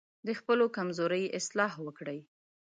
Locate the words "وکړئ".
1.85-2.19